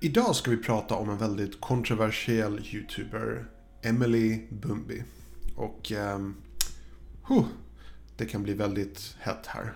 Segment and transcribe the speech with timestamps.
[0.00, 3.44] Idag ska vi prata om en väldigt kontroversiell YouTuber,
[3.82, 5.02] Emily Bumby.
[5.56, 5.92] Och...
[5.92, 6.36] Um,
[7.22, 7.44] huh,
[8.16, 9.72] det kan bli väldigt hett här.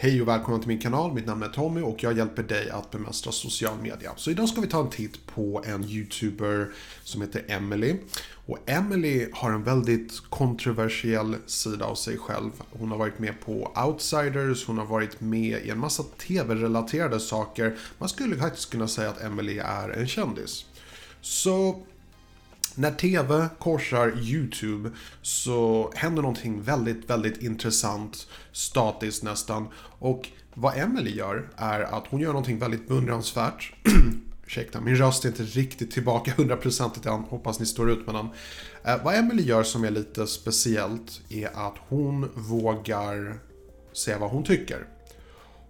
[0.00, 1.12] Hej och välkommen till min kanal.
[1.12, 4.12] Mitt namn är Tommy och jag hjälper dig att bemästra social media.
[4.16, 6.68] Så idag ska vi ta en titt på en YouTuber
[7.02, 7.96] som heter Emily.
[8.46, 12.50] Och Emily har en väldigt kontroversiell sida av sig själv.
[12.70, 17.76] Hon har varit med på Outsiders, hon har varit med i en massa TV-relaterade saker.
[17.98, 20.64] Man skulle faktiskt kunna säga att Emily är en kändis.
[21.20, 21.82] Så
[22.78, 24.90] när TV korsar YouTube
[25.22, 29.68] så händer någonting väldigt, väldigt intressant, statiskt nästan.
[29.98, 33.72] Och vad Emily gör är att hon gör någonting väldigt beundransvärt.
[34.46, 37.24] Ursäkta, min röst är inte riktigt tillbaka 100% än.
[37.24, 38.28] Hoppas ni står ut med den.
[38.84, 43.38] Eh, vad Emily gör som är lite speciellt är att hon vågar
[43.92, 44.86] säga vad hon tycker.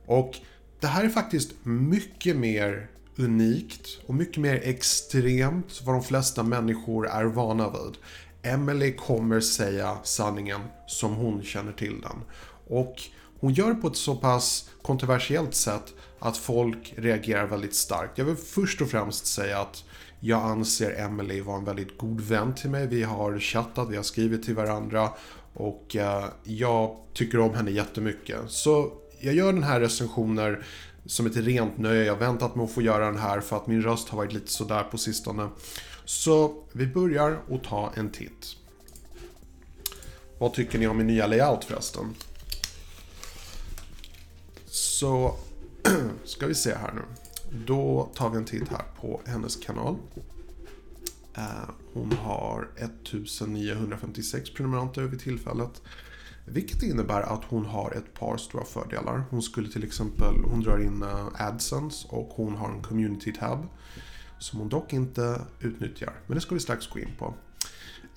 [0.06, 0.36] Och
[0.80, 2.88] det här är faktiskt mycket mer
[3.19, 7.97] unikt och mycket mer extremt vad de flesta människor är vana vid.
[8.43, 12.23] Emily kommer säga sanningen som hon känner till den.
[12.66, 12.95] Och
[13.41, 18.19] hon gör på ett så pass kontroversiellt sätt att folk reagerar väldigt starkt.
[18.19, 19.85] Jag vill först och främst säga att
[20.21, 22.87] jag anser Emily vara en väldigt god vän till mig.
[22.87, 25.11] Vi har chattat, vi har skrivit till varandra
[25.55, 28.39] och eh, jag tycker om henne jättemycket.
[28.49, 30.65] Så jag gör den här recensioner
[31.09, 32.04] som ett rent nöje.
[32.04, 34.32] Jag har väntat med att få göra den här för att min röst har varit
[34.32, 35.48] lite sådär på sistone.
[36.04, 38.56] Så vi börjar och ta en titt.
[40.38, 42.15] Vad tycker ni om min nya layout förresten?
[44.66, 45.37] Så
[46.24, 47.02] ska vi se här nu.
[47.66, 49.96] Då tar vi en titt här på hennes kanal.
[51.37, 55.82] Eh, hon har 1956 prenumeranter vid tillfället.
[56.52, 59.24] Vilket innebär att hon har ett par stora fördelar.
[59.30, 63.66] Hon skulle till exempel, hon drar in eh, AdSense och hon har en community tab.
[64.38, 66.12] Som hon dock inte utnyttjar.
[66.27, 67.34] Men det ska vi strax gå in på.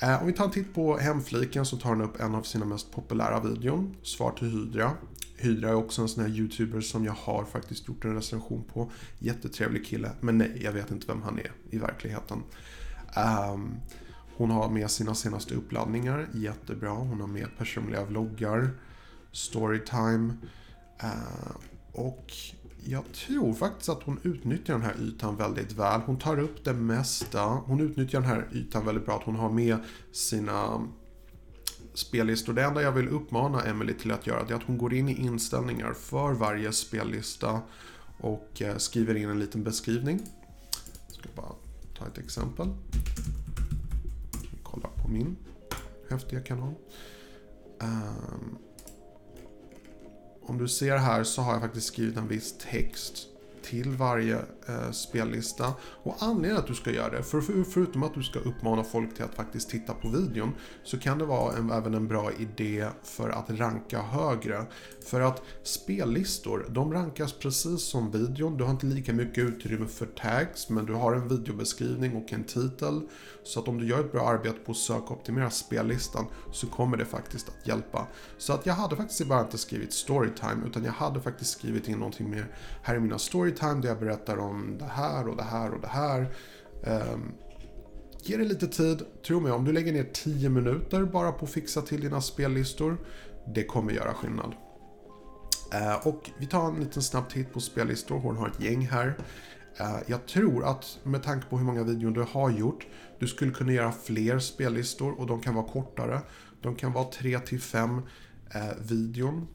[0.02, 2.66] Eh, om vi tar en titt på hemfliken så tar hon upp en av sina
[2.66, 3.96] mest populära videon.
[4.04, 4.92] Svar till Hydra.
[5.38, 8.92] Hydra är också en sån här YouTuber som jag har faktiskt gjort en recension på.
[9.20, 12.44] Jättetrevlig kille, men nej, jag vet inte vem han är i verkligheten.
[13.54, 13.76] Um,
[14.38, 16.90] hon har med sina senaste uppladdningar, jättebra.
[16.90, 18.70] Hon har med personliga vloggar,
[19.32, 20.34] storytime.
[21.00, 21.52] Eh,
[21.92, 22.34] och
[22.84, 26.02] jag tror faktiskt att hon utnyttjar den här ytan väldigt väl.
[26.02, 27.44] Hon tar upp det mesta.
[27.44, 29.18] Hon utnyttjar den här ytan väldigt bra.
[29.18, 29.78] Att hon har med
[30.12, 30.88] sina
[31.94, 32.54] spellistor.
[32.54, 35.22] Det enda jag vill uppmana Emily till att göra är att hon går in i
[35.22, 37.62] inställningar för varje spellista
[38.20, 40.20] och eh, skriver in en liten beskrivning.
[41.08, 41.56] Jag ska bara
[41.98, 42.68] ta ett exempel
[45.12, 45.38] min
[46.10, 46.74] häftiga kanal.
[47.80, 48.58] Um, ehm,
[50.42, 53.28] om du ser här så har jag faktiskt skrivit en viss text
[53.62, 55.74] till varje eh, spellista.
[56.04, 59.16] Och anledningen att du ska göra det, för, för, förutom att du ska uppmana folk
[59.16, 60.52] till att faktiskt titta på videon,
[60.84, 64.66] så kan det vara en, även en bra idé för att ranka högre.
[65.06, 68.58] För att spellistor, de rankas precis som videon.
[68.58, 72.44] Du har inte lika mycket utrymme för tags, men du har en videobeskrivning och en
[72.44, 73.02] titel.
[73.44, 76.68] Så att om du gör ett bra arbete på att söka och optimera spellistan så
[76.68, 78.08] kommer det faktiskt att hjälpa.
[78.38, 81.98] Så att jag hade faktiskt bara inte skrivit storytime, utan jag hade faktiskt skrivit in
[81.98, 82.56] någonting mer.
[82.82, 85.88] Här är mina storytime där jag berättar om det här och det här och det
[85.88, 86.34] här.
[87.14, 87.32] Um,
[88.22, 89.02] ge det lite tid.
[89.28, 92.98] Tro mig, om du lägger ner 10 minuter bara på att fixa till dina spellistor,
[93.56, 94.54] det kommer göra skillnad.
[95.74, 98.20] Uh, och vi tar en liten snabb titt på spellistor.
[98.20, 99.08] Hon har ett gäng här.
[99.82, 102.88] Uh, jag tror att med tanke på hur många videor du har gjort,
[103.20, 106.22] du skulle kunna göra fler spellistor och de kan vara kortare.
[106.62, 108.02] De kan vara 3 till 5
[108.54, 109.48] eh, videon.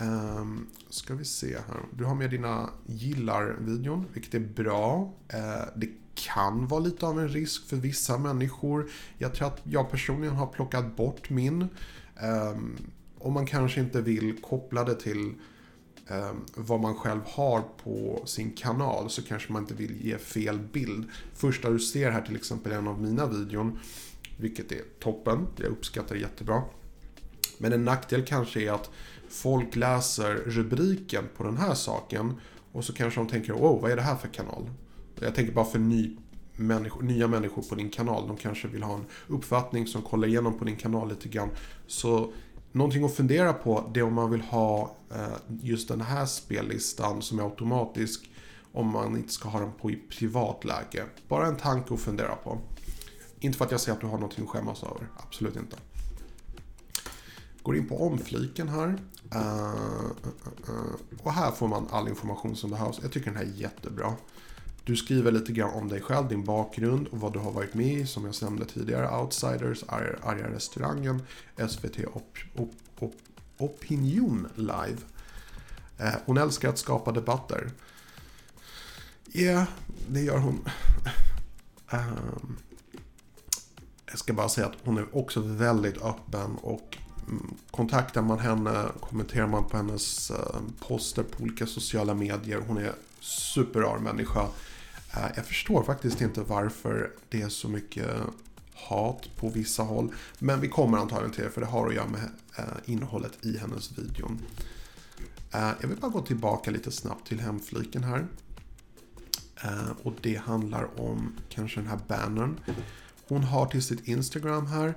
[0.00, 1.80] Um, ska vi se här.
[1.92, 5.12] Du har med dina gillar-videon, vilket är bra.
[5.34, 8.90] Uh, det kan vara lite av en risk för vissa människor.
[9.18, 11.68] Jag tror att jag personligen har plockat bort min.
[12.16, 12.76] Ehm, um,
[13.18, 15.34] om man kanske inte vill koppla det till
[16.08, 20.58] um, vad man själv har på sin kanal så kanske man inte vill ge fel
[20.58, 21.10] bild.
[21.34, 23.78] Första du ser här till exempel är en av mina videon,
[24.38, 25.46] vilket är toppen.
[25.56, 26.62] Jag uppskattar det jättebra.
[27.58, 28.90] Men en nackdel kanske är att
[29.36, 32.40] folk läser rubriken på den här saken
[32.72, 34.70] och så kanske de tänker wow, vad är det här för kanal?
[35.20, 36.16] Jag tänker bara för ny,
[36.56, 38.28] människor, nya människor på din kanal.
[38.28, 41.48] De kanske vill ha en uppfattning som kollar igenom på din kanal lite grann.
[41.86, 42.32] Så
[42.72, 47.22] någonting att fundera på det är om man vill ha eh, just den här spellistan
[47.22, 48.30] som är automatisk
[48.72, 51.04] om man inte ska ha den på i privat läge.
[51.28, 52.58] Bara en tanke att fundera på.
[53.40, 55.76] Inte för att jag säger att du har någonting att skämmas över, absolut inte.
[57.62, 58.98] Går in på omfliken här.
[59.34, 60.10] Eh,
[61.22, 62.98] och här får man all information som behövs.
[63.02, 64.14] Jag tycker den här är jättebra.
[64.84, 67.92] Du skriver lite grann om dig själv, din bakgrund och vad du har varit med
[67.92, 68.06] i.
[68.06, 69.18] Som jag nämnde tidigare.
[69.18, 71.22] Outsiders, Arga restaurangen,
[71.68, 73.14] SVT op, op, op,
[73.58, 74.98] Opinion Live.
[75.98, 77.70] Eh, hon älskar att skapa debatter.
[79.32, 79.64] Ja, yeah,
[80.08, 80.68] det gör hon.
[81.90, 82.56] Um,
[84.06, 86.98] jag ska bara säga att hon är också väldigt öppen och
[87.70, 92.62] kontaktar man henne, kommenterar man på hennes eh, poster på olika sociala medier.
[92.66, 94.48] Hon är superrar människa.
[95.14, 98.10] Eh, jag förstår faktiskt inte varför det är så mycket
[98.74, 100.12] hat på vissa håll.
[100.38, 103.58] Men vi kommer antagligen till det för det har att göra med eh, innehållet i
[103.58, 104.38] hennes videon.
[105.50, 108.26] jag vill bara gå tillbaka lite snabbt till hemfliken här.
[110.02, 112.60] och det handlar om kanske den här bannern.
[113.28, 114.94] Hon har till sitt Instagram här,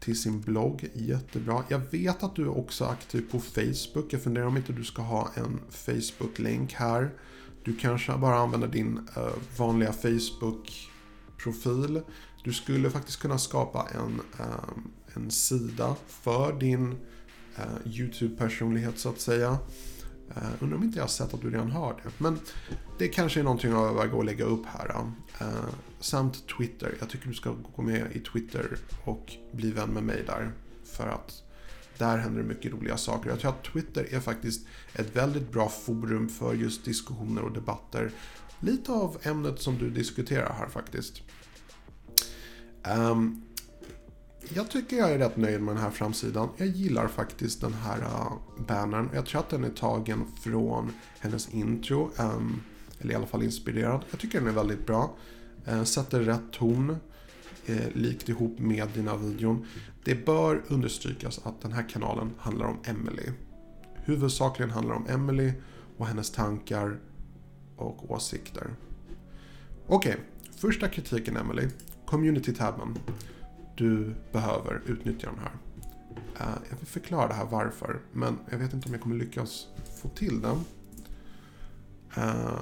[0.00, 1.64] till sin blogg, jättebra.
[1.68, 4.12] Jag vet att du är också aktiv på Facebook.
[4.12, 7.10] Jag funderar om inte du ska ha en Facebook-länk här.
[7.64, 12.02] Du kanske bara använder din eh, vanliga Facebook-profil.
[12.44, 14.68] Du skulle faktiskt kunna skapa en, eh,
[15.14, 16.96] en sida för din
[17.56, 19.58] eh, YouTube-personlighet så att säga.
[20.36, 22.10] Uh, undrar om inte jag har sett att du redan har det.
[22.18, 22.38] Men
[22.98, 25.04] det kanske är någonting jag överväger att lägga upp här.
[25.42, 25.68] Uh,
[26.00, 26.94] samt Twitter.
[27.00, 30.52] Jag tycker du ska gå med i Twitter och bli vän med mig där.
[30.84, 31.42] För att
[31.98, 33.30] där händer det mycket roliga saker.
[33.30, 38.10] Jag tror att Twitter är faktiskt ett väldigt bra forum för just diskussioner och debatter.
[38.60, 41.22] Lite av ämnet som du diskuterar här faktiskt.
[42.88, 43.42] Um,
[44.54, 46.48] jag tycker jag är rätt nöjd med den här framsidan.
[46.56, 48.32] Jag gillar faktiskt den här uh,
[48.66, 49.10] bannern.
[49.14, 52.10] Jag tror att den är tagen från hennes intro.
[52.18, 52.62] Um,
[53.00, 54.04] eller i alla fall inspirerad.
[54.10, 55.14] Jag tycker den är väldigt bra.
[55.68, 56.90] Uh, sätter rätt ton.
[57.68, 59.66] Uh, likt ihop med dina videon.
[60.04, 63.28] Det bör understrykas att den här kanalen handlar om Emily.
[63.94, 65.52] Huvudsakligen handlar om Emily
[65.96, 66.98] och hennes tankar
[67.76, 68.74] och åsikter.
[69.86, 70.24] Okej, okay.
[70.56, 71.68] första kritiken Emily.
[72.06, 72.98] Community-tabben
[73.80, 75.52] du behöver utnyttja den här.
[76.40, 79.66] Eh, jag vill förklara det här varför, men jag vet inte om jag kommer lyckas
[80.02, 80.64] få till den.
[82.16, 82.58] Eh,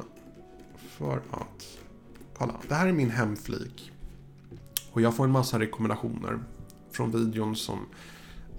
[0.79, 1.79] för att...
[2.35, 3.93] Kolla, det här är min hemflik.
[4.93, 6.39] Och jag får en massa rekommendationer
[6.91, 7.87] från videon som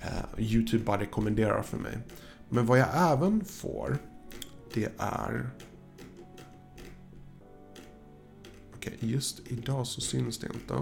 [0.02, 1.98] eh, YouTube bara rekommenderar för mig.
[2.50, 3.98] Men vad jag även får,
[4.74, 5.50] det är...
[8.76, 10.74] Okej, okay, just idag så syns det inte.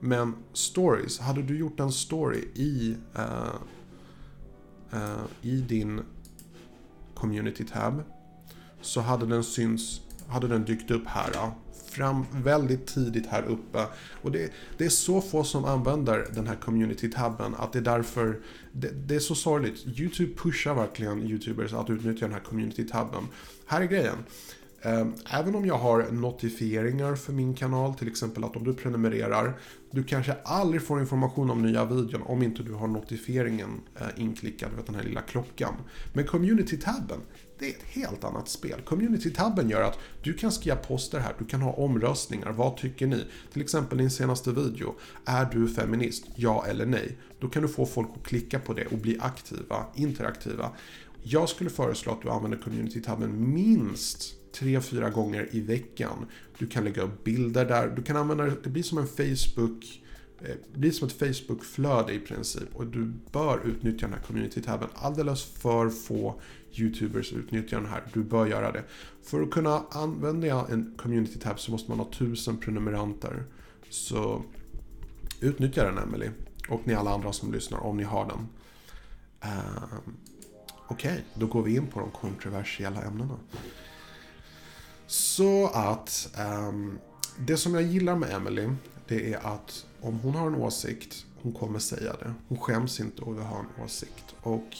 [0.00, 3.54] Men stories, hade du gjort en story i, uh,
[4.94, 6.00] uh, i din
[7.14, 8.02] community tab
[8.80, 11.30] så hade den syns, hade den dykt upp här.
[11.34, 11.54] Ja,
[11.90, 13.86] fram väldigt tidigt här uppe.
[14.22, 18.40] Och det, det, är så få som använder den här community-tabben att det är därför
[18.72, 19.86] det, det, är så sorgligt.
[19.86, 23.26] YouTube pushar verkligen YouTubers att utnyttja den här community-tabben.
[23.66, 24.16] Här är grejen.
[24.82, 29.58] Ehm, även om jag har notifieringar för min kanal, till exempel att om du prenumererar,
[29.90, 34.70] du kanske aldrig får information om nya videon om inte du har notifieringen eh, inklickad,
[34.76, 35.74] vet den här lilla klockan.
[36.12, 37.18] Men community-tabben,
[37.58, 38.80] det är ett helt annat spel.
[38.84, 43.24] Community-tabben gör att du kan skriva poster här, du kan ha omröstningar, vad tycker ni?
[43.52, 46.24] Till exempel din senaste video, är du feminist?
[46.34, 47.18] Ja eller nej?
[47.40, 50.70] Då kan du få folk att klicka på det och bli aktiva, interaktiva.
[51.22, 56.26] Jag skulle föreslå att du använder community-tabben minst tre, fyra gånger i veckan.
[56.58, 57.88] Du kan lägga upp bilder där.
[57.88, 60.02] Du kan använda det, det blir som en Facebook
[60.40, 64.88] eh, det blir som ett Facebook-flöde i princip och du bör utnyttja den här community-tabben.
[64.94, 66.40] Alldeles för få
[66.72, 68.02] YouTubers utnyttjar den här.
[68.12, 68.84] Du bör göra det.
[69.22, 73.44] För att kunna använda en community-tab så måste man ha tusen prenumeranter.
[73.90, 74.42] Så
[75.40, 76.28] utnyttja den Emily.
[76.68, 78.48] Och ni alla andra som lyssnar om ni har den.
[79.44, 79.98] Uh,
[80.90, 83.38] Okej, okay, då går vi in på de kontroversiella ämnena.
[85.08, 86.28] Så att
[86.68, 86.98] um,
[87.38, 88.68] det som jag gillar med Emily,
[89.06, 92.34] det är att om hon har en åsikt, hon kommer säga det.
[92.48, 94.34] Hon skäms inte över att ha en åsikt.
[94.42, 94.76] Och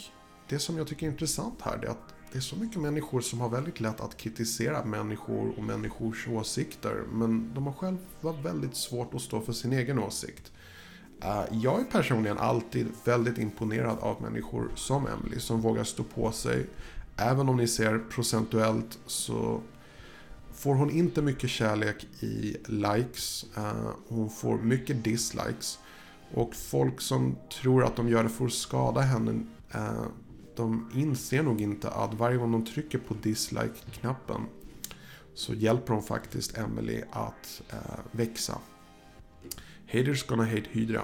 [0.49, 3.40] det som jag tycker är intressant här, är att det är så mycket människor som
[3.40, 7.02] har väldigt lätt att kritisera människor och människors åsikter.
[7.12, 10.52] Men de har själva väldigt svårt att stå för sin egen åsikt.
[11.23, 16.32] Eh, jag är personligen alltid väldigt imponerad av människor som Emily som vågar stå på
[16.32, 16.66] sig.
[17.16, 19.61] Även om ni ser procentuellt så
[20.58, 23.46] får hon inte mycket kärlek i likes.
[23.56, 25.78] Eh, hon får mycket dislikes.
[26.34, 30.02] Och folk som tror att de gör det för att skada henne, eh,
[30.56, 34.46] de inser nog inte att varje gång de trycker på dislike-knappen
[35.34, 38.58] så hjälper de faktiskt Emily att eh, växa.
[39.86, 41.02] Haters gonna hate Hydra.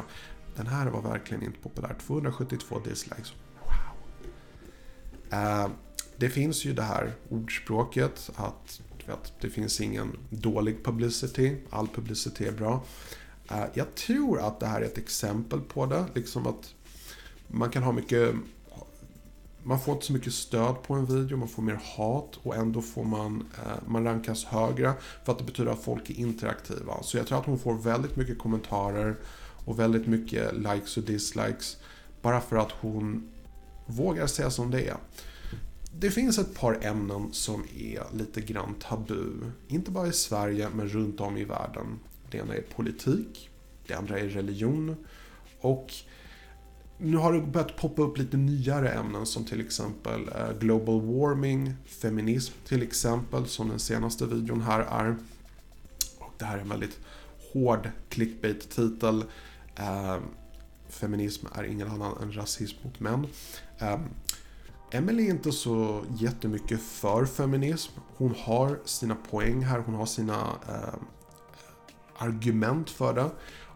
[0.57, 1.97] Den här var verkligen inte populär.
[2.07, 3.33] 272 dislikes.
[3.61, 5.71] Wow.
[6.17, 8.81] Det finns ju det här ordspråket att
[9.13, 11.57] att det finns ingen dålig publicity.
[11.71, 12.85] All publicity är bra.
[13.51, 16.05] Eh, jag tror att det här är ett exempel på det.
[16.15, 16.75] Liksom att
[17.49, 18.35] man kan ha mycket
[19.67, 22.83] man får inte så mycket stöd på en video, man får mer hat och ändå
[22.83, 24.93] får man, eh, man rankas högre
[25.25, 27.03] för att det betyder att folk är interaktiva.
[27.03, 29.17] Så jag tror att hon får väldigt mycket kommentarer
[29.65, 31.77] och väldigt mycket likes och dislikes
[32.23, 33.31] bara för att hon
[33.87, 34.97] vågar säga som det är.
[35.99, 39.33] Det finns ett par ämnen som är lite grann tabu.
[39.69, 41.99] Inte bara i Sverige, men runt om i världen.
[42.31, 43.51] Det ena är politik,
[43.87, 44.97] det andra är religion
[45.61, 45.93] och
[46.99, 51.75] nu har det börjat poppa upp lite nyare ämnen som till exempel eh, Global Warming,
[51.85, 55.17] feminism till exempel, som den senaste videon här är.
[56.19, 57.01] Och det här är en väldigt
[57.53, 59.25] hård clickbait-titel.
[59.77, 60.17] Eh,
[60.89, 63.27] feminism är ingen annan än rasism mot män.
[63.79, 64.01] Ehm,
[64.91, 67.93] Emily är inte så jättemycket för feminism.
[68.17, 70.95] Hon har sina poäng här, hon har sina eh,
[72.17, 73.31] argument för det.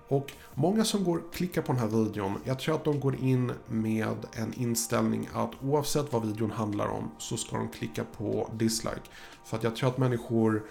[0.08, 3.52] Och många som går, klickar på den här videon, jag tror att de går in
[3.66, 9.00] med en inställning att oavsett vad videon handlar om så ska de klicka på dislike.
[9.44, 10.62] För att jag tror att människor,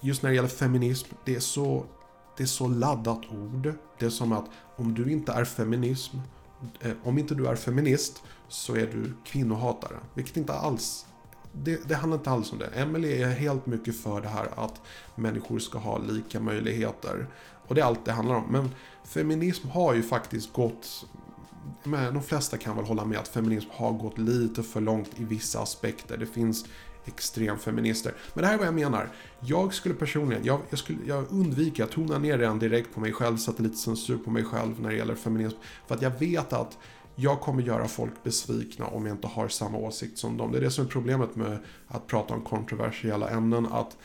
[0.00, 1.84] just när det gäller feminism, det är så,
[2.36, 3.72] det är så laddat ord.
[3.98, 6.16] Det är som att om du inte är feminism,
[6.80, 9.96] Eh, om inte du är feminist så är du kvinnohatare.
[10.14, 11.06] Vilket inte alls
[11.52, 12.66] det, det handlar inte alls om det.
[12.66, 14.80] Emily är helt mycket för det här att
[15.14, 17.26] människor ska ha lika möjligheter.
[17.68, 18.44] Och det är allt det handlar om.
[18.50, 18.70] Men
[19.04, 21.06] feminism har ju faktiskt gått
[21.82, 25.24] men de flesta kan väl hålla med att feminism har gått lite för långt i
[25.24, 26.16] vissa aspekter.
[26.16, 26.64] Det finns
[27.04, 28.14] extremfeminister.
[28.34, 29.08] Men det här är vad jag menar.
[29.40, 33.12] Jag skulle personligen, jag, jag, skulle, jag undviker jag tonar ner den direkt på mig
[33.12, 35.56] själv, sätta lite censur på mig själv när det gäller feminism.
[35.86, 36.78] För att jag vet att
[37.14, 40.52] jag kommer göra folk besvikna om jag inte har samma åsikt som dem.
[40.52, 43.66] Det är det som är problemet med att prata om kontroversiella ämnen.
[43.66, 43.96] Att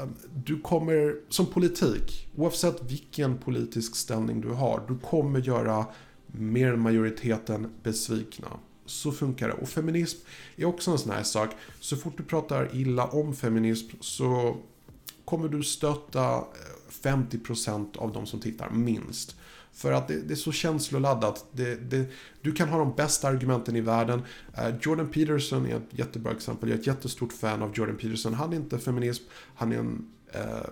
[0.00, 5.86] ehm, du kommer, som politik, oavsett vilken politisk ställning du har, du kommer göra
[6.26, 8.48] mer än majoriteten besvikna.
[8.86, 9.54] Så funkar det.
[9.54, 10.18] Och feminism
[10.56, 11.50] är också en sån här sak.
[11.80, 14.56] Så fort du pratar illa om feminism så
[15.24, 16.42] kommer du stötta eh,
[17.02, 19.36] 50% av de som tittar, minst.
[19.72, 21.46] För att det, det är så känsloladdat.
[21.52, 22.06] Det, det,
[22.42, 24.22] du kan ha de bästa argumenten i världen.
[24.56, 26.68] Eh, Jordan Peterson är ett jättebra exempel.
[26.68, 28.34] Jag är ett jättestort fan av Jordan Peterson.
[28.34, 29.24] Han är inte feminism.
[29.54, 30.68] Han är en eh,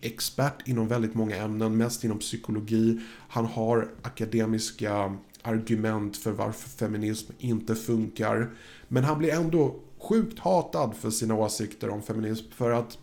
[0.00, 3.00] expert inom väldigt många ämnen, mest inom psykologi.
[3.28, 8.50] Han har akademiska argument för varför feminism inte funkar.
[8.88, 12.98] Men han blir ändå sjukt hatad för sina åsikter om feminism för att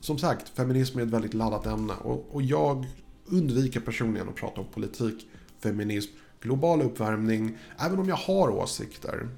[0.00, 2.86] som sagt, feminism är ett väldigt laddat ämne och, och jag
[3.26, 9.28] undviker personligen att prata om politik, feminism, global uppvärmning, även om jag har åsikter.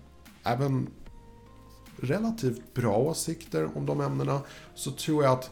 [0.45, 0.91] Även
[1.97, 4.41] relativt bra åsikter om de ämnena
[4.75, 5.51] så tror jag att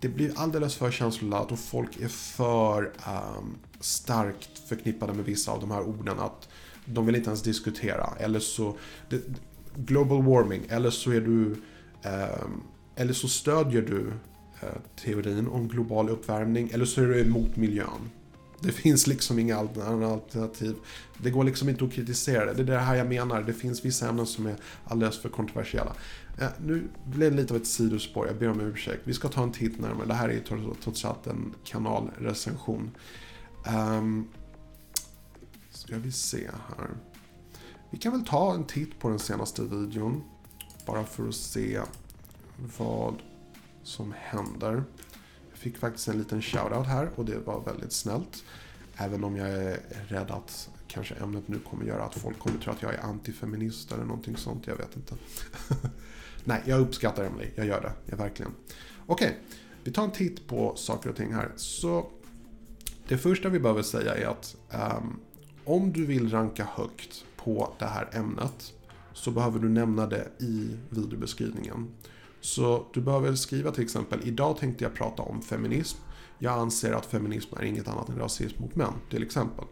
[0.00, 5.60] det blir alldeles för känsloladdat och folk är för um, starkt förknippade med vissa av
[5.60, 6.48] de här orden att
[6.84, 8.14] de vill inte ens diskutera.
[8.18, 8.76] Eller så,
[9.08, 9.22] det,
[9.76, 11.56] global warming, eller så är du,
[12.02, 12.44] Eh,
[12.96, 14.12] eller så stödjer du
[14.62, 14.68] Eh,
[15.04, 18.10] teorin om global uppvärmning eller så är du emot miljön.
[18.60, 20.74] Det finns liksom inga alternativ.
[21.18, 22.54] Det går liksom inte att kritisera det.
[22.54, 23.42] Det är det här jag menar.
[23.42, 25.92] Det finns vissa ämnen som är alldeles för kontroversiella.
[26.40, 29.00] Eh, nu blev det lite av ett sidospår, jag ber om ursäkt.
[29.04, 30.06] Vi ska ta en titt närmare.
[30.06, 30.40] Det här är
[30.82, 32.90] trots allt en kanalrecension.
[33.66, 34.28] Um,
[35.70, 36.90] ska vi se här.
[37.90, 40.22] Vi kan väl ta en titt på den senaste videon.
[40.86, 41.80] Bara för att se
[42.78, 43.14] vad
[43.82, 44.84] som händer.
[45.50, 48.44] Jag fick faktiskt en liten shoutout här och det var väldigt snällt.
[48.96, 52.72] Även om jag är rädd att kanske ämnet nu kommer göra att folk kommer tro
[52.72, 54.66] att jag är antifeminist eller någonting sånt.
[54.66, 55.14] Jag vet inte.
[56.44, 57.50] Nej, jag uppskattar Emily.
[57.54, 57.92] Jag gör det.
[58.06, 58.52] Jag verkligen.
[59.06, 59.38] Okej, okay,
[59.84, 61.52] vi tar en titt på saker och ting här.
[61.56, 62.10] Så
[63.10, 65.20] det första vi behöver säga är att um,
[65.64, 68.72] om du vill ranka högt på det här ämnet
[69.12, 71.88] så behöver du nämna det i videobeskrivningen.
[72.40, 75.98] Så du behöver skriva till exempel, idag tänkte jag prata om feminism.
[76.38, 79.64] Jag anser att feminism är inget annat än rasism mot män, till exempel.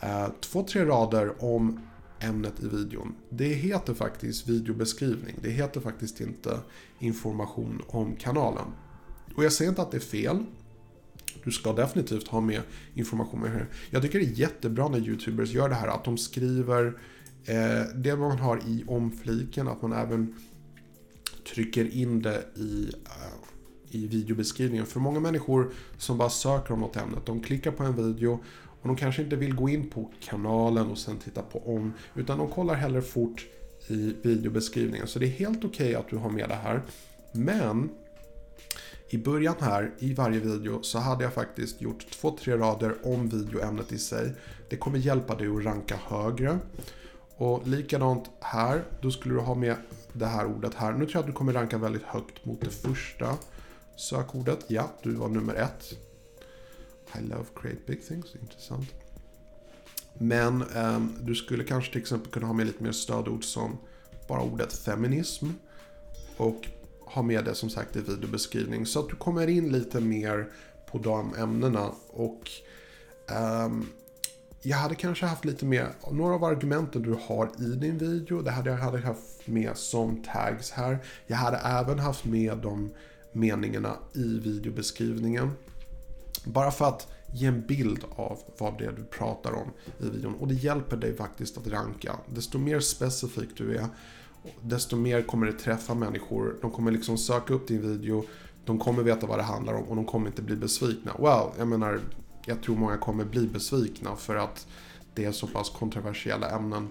[0.00, 1.80] Eh, två, tre rader om
[2.20, 3.14] ämnet i videon.
[3.30, 5.34] Det heter faktiskt videobeskrivning.
[5.42, 6.60] Det heter faktiskt inte
[6.98, 8.66] information om kanalen.
[9.36, 10.44] Och jag säger inte att det är fel.
[11.44, 12.60] Du ska definitivt ha med
[12.94, 13.66] information med det.
[13.90, 16.86] Jag tycker det är jättebra när YouTubers gör det här, att de skriver
[17.44, 20.34] eh, det man har i omfliken, att man även
[21.54, 24.86] trycker in det i, eh, i videobeskrivningen.
[24.86, 28.40] För många människor som bara söker om något ämne, de klickar på en video
[28.82, 32.38] och de kanske inte vill gå in på kanalen och sen titta på om, utan
[32.38, 33.46] de kollar hellre fort
[33.88, 35.06] i videobeskrivningen.
[35.06, 36.82] Så det är helt okej okay att du har med det här.
[37.32, 37.90] Men
[39.14, 43.28] i början här, i varje video, så hade jag faktiskt gjort två, tre rader om
[43.28, 44.34] videoämnet i sig.
[44.70, 46.58] Det kommer hjälpa dig att ranka högre.
[47.36, 49.76] Och likadant här, då skulle du ha med
[50.12, 50.92] det här ordet här.
[50.92, 53.36] Nu tror jag att du kommer ranka väldigt högt mot det första
[53.96, 54.64] sökordet.
[54.68, 55.92] Ja, du var nummer ett.
[57.18, 58.88] I love create big things, intressant.
[60.18, 63.78] Men eh, du skulle kanske till exempel kunna ha med lite mer stödord som
[64.28, 65.46] bara ordet feminism.
[66.36, 66.68] Och
[67.14, 68.86] ha med det som sagt i videobeskrivning.
[68.86, 70.46] Så att du kommer in lite mer
[70.86, 71.90] på de ämnena.
[72.08, 72.50] Och
[73.66, 73.86] um,
[74.62, 78.50] jag hade kanske haft lite mer, några av argumenten du har i din video, det
[78.50, 80.98] hade jag hade haft med som tags här.
[81.26, 82.90] Jag hade även haft med de
[83.32, 85.50] meningarna i videobeskrivningen.
[86.44, 90.34] Bara för att ge en bild av vad det är du pratar om i videon.
[90.34, 92.16] Och det hjälper dig faktiskt att ranka.
[92.26, 93.86] Desto mer specifik du är,
[94.60, 96.56] desto mer kommer det träffa människor.
[96.60, 98.24] De kommer liksom söka upp din video,
[98.64, 101.12] de kommer veta vad det handlar om och de kommer inte bli besvikna.
[101.18, 102.00] Well, jag menar,
[102.46, 104.66] jag tror många kommer bli besvikna för att
[105.14, 106.88] det är så pass kontroversiella ämnen.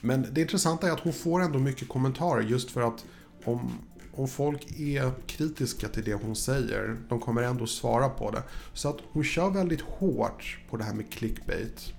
[0.00, 3.04] Men det intressanta är att hon får ändå mycket kommentarer just för att
[3.44, 3.72] om,
[4.14, 8.42] om folk är kritiska till det hon säger, de kommer ändå svara på det.
[8.74, 11.92] Så att hon kör väldigt hårt på det här med clickbait.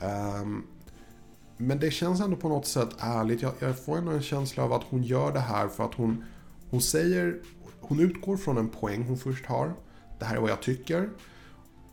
[0.00, 0.66] Um,
[1.56, 3.42] men det känns ändå på något sätt ärligt.
[3.42, 6.24] Jag, jag, får ändå en känsla av att hon gör det här för att hon,
[6.70, 7.40] hon säger,
[7.80, 9.74] hon utgår från en poäng hon först har.
[10.18, 11.10] Det här är vad jag tycker.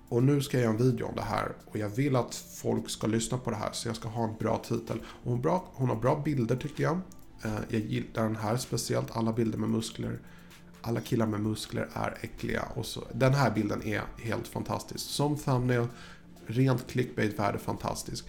[0.10, 2.90] Och nu ska jag göra en video om det här och jag vill att folk
[2.90, 5.02] ska lyssna på det här så jag ska ha en bra titel.
[5.24, 7.00] Och hon, bra, hon har bra bilder tycker jag.
[7.44, 10.20] Eh, jag gillar den här speciellt, alla bilder med muskler.
[10.82, 12.64] Alla killar med muskler är äckliga.
[12.76, 15.06] Och så, den här bilden är helt fantastisk.
[15.06, 15.88] Som thumbnail,
[16.46, 18.26] rent clickbait-värde fantastisk.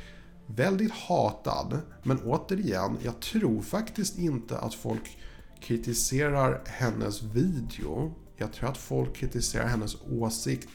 [0.47, 5.19] Väldigt hatad, men återigen, jag tror faktiskt inte att folk
[5.61, 10.69] kritiserar hennes video jag tror att folk kritiserar hennes åsikt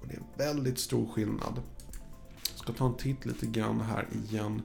[0.00, 1.62] och det är en väldigt stor skillnad.
[2.50, 4.62] Jag ska ta en titt lite grann här igen.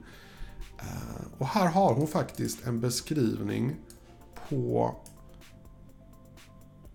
[0.78, 3.76] Eh, och här har hon faktiskt en beskrivning
[4.48, 4.96] på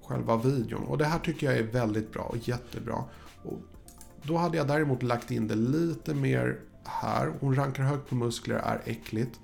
[0.04, 0.84] själva videon.
[0.84, 3.04] Och det här tycker jag är väldigt bra och jättebra.
[3.44, 3.60] Och
[4.24, 7.34] då hade jag däremot lagt in det lite mer här.
[7.40, 9.40] Hon rankar högt på muskler, är äckligt.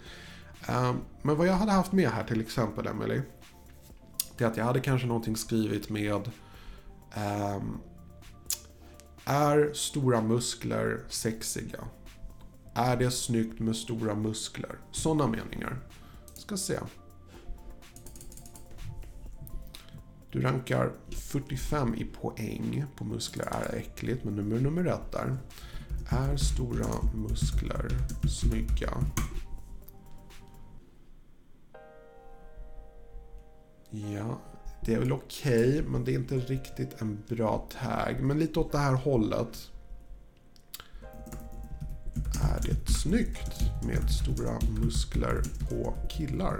[0.67, 3.21] Ehm, men vad jag hade haft med här till exempel, Emily
[4.37, 6.31] det är att jag hade kanske någonting skrivit med
[7.15, 7.79] um,
[9.25, 11.79] Är stora muskler sexiga?
[12.73, 14.75] Är det snyggt med stora muskler?
[14.91, 15.79] Sådana meningar.
[16.33, 16.79] Ska se.
[20.31, 25.37] Du rankar 45 i poäng på muskler är äckligt, men nummer nummer ett där.
[26.13, 27.87] Är stora muskler
[28.27, 28.91] snygga?
[33.89, 34.41] Ja,
[34.85, 38.21] det är väl okej, okay, men det är inte riktigt en bra tag.
[38.21, 39.71] Men lite åt det här hållet.
[42.43, 46.57] Är det snyggt med stora muskler på killar?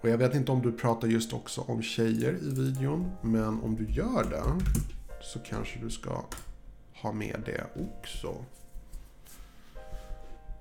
[0.00, 3.76] Och jag vet inte om du pratar just också om tjejer i videon, men om
[3.76, 4.64] du gör det
[5.22, 6.24] så kanske du ska
[6.94, 8.44] ha med det också.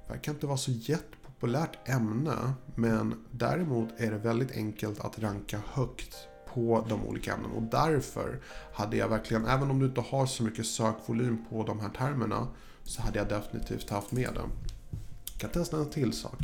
[0.08, 5.62] Det verkar inte vara så jättepopulärt ämne, men däremot är det väldigt enkelt att ranka
[5.74, 8.39] högt på de olika ämnena och därför
[8.74, 12.47] hade jag verkligen, även om du inte har så mycket sökvolym på de här termerna,
[12.84, 14.41] så hade jag definitivt haft med det.
[15.32, 16.39] Jag kan testa en till sak.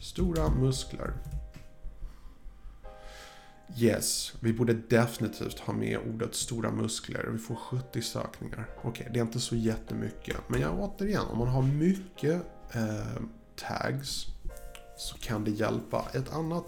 [0.00, 1.12] Stora muskler.
[3.76, 7.28] Yes, vi borde definitivt ha med ordet stora muskler.
[7.32, 8.68] Vi får 70 sökningar.
[8.78, 10.36] Okej, okay, det är inte så jättemycket.
[10.48, 13.22] Men jag, återigen, om man har mycket eh,
[13.56, 14.26] tags
[14.96, 16.04] så kan det hjälpa.
[16.12, 16.64] Ett annat,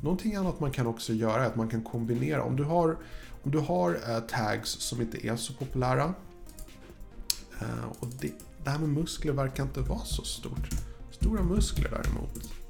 [0.00, 2.42] någonting annat man kan också göra är att man kan kombinera.
[2.42, 2.96] Om du har,
[3.42, 6.14] om du har eh, tags som inte är så populära
[7.60, 8.32] eh, och det,
[8.64, 10.68] det här med muskler verkar inte vara så stort.
[11.10, 12.61] Stora muskler däremot.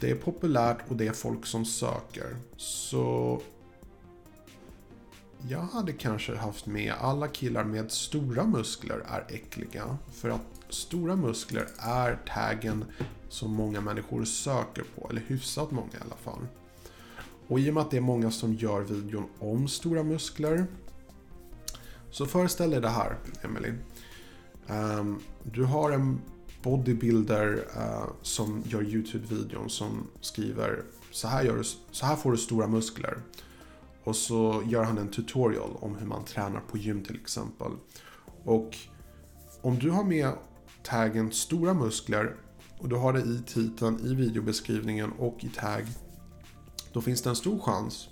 [0.00, 2.36] Det är populärt och det är folk som söker.
[2.56, 3.40] Så
[5.48, 9.98] jag hade kanske haft med alla killar med stora muskler är äckliga.
[10.12, 12.84] För att stora muskler är taggen
[13.28, 15.08] som många människor söker på.
[15.10, 16.46] Eller hyfsat många i alla fall.
[17.48, 20.66] Och i och med att det är många som gör videon om stora muskler.
[22.10, 23.72] Så föreställ dig det här, Emily.
[24.66, 26.20] Um, du har en
[26.62, 32.38] bodybuilder uh, som gör YouTube-videon som skriver så här, gör du, så här får du
[32.38, 33.18] stora muskler.
[34.04, 37.72] Och så gör han en tutorial om hur man tränar på gym till exempel.
[38.44, 38.76] Och
[39.60, 40.32] om du har med
[40.82, 42.36] taggen stora muskler
[42.78, 45.86] och du har det i titeln, i videobeskrivningen och i tagg.
[46.92, 48.08] Då finns det en stor chans,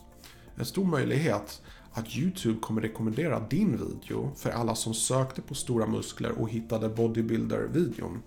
[0.57, 5.87] en stor möjlighet att YouTube kommer rekommendera din video för alla som sökte på stora
[5.87, 8.23] muskler och hittade bodybuilder-videon.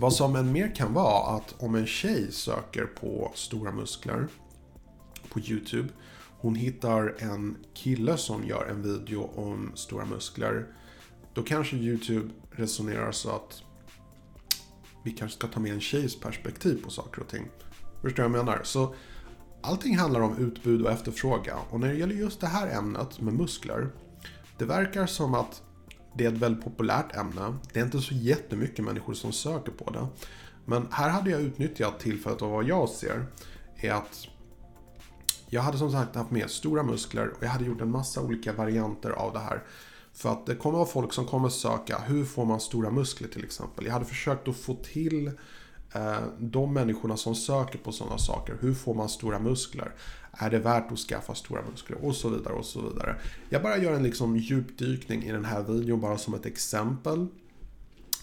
[0.00, 4.28] Vad som än mer kan vara att om en tjej söker på stora muskler
[5.28, 5.88] på YouTube.
[6.40, 10.66] Hon hittar en kille som gör en video om stora muskler.
[11.34, 13.62] Då kanske YouTube resonerar så att
[15.04, 17.48] vi kanske ska ta med en tjejs perspektiv på saker och ting.
[18.02, 18.60] Förstår du vad jag menar?
[18.64, 18.94] Så
[19.62, 21.58] allting handlar om utbud och efterfrågan.
[21.70, 23.88] Och när det gäller just det här ämnet med muskler.
[24.58, 25.62] Det verkar som att
[26.14, 27.54] det är ett väldigt populärt ämne.
[27.72, 30.06] Det är inte så jättemycket människor som söker på det.
[30.64, 33.26] Men här hade jag utnyttjat tillfället och vad jag ser
[33.76, 34.26] är att
[35.48, 38.52] jag hade som sagt haft med stora muskler och jag hade gjort en massa olika
[38.52, 39.62] varianter av det här.
[40.12, 43.44] För att det kommer vara folk som kommer söka hur får man stora muskler till
[43.44, 43.86] exempel.
[43.86, 45.32] Jag hade försökt att få till eh,
[45.92, 48.56] Eh, de människorna som söker på sådana saker.
[48.60, 49.92] Hur får man stora muskler?
[50.32, 52.04] Är det värt att skaffa stora muskler?
[52.04, 53.16] Och så vidare och så vidare.
[53.48, 57.26] Jag bara gör en liksom djupdykning i den här videon bara som ett exempel.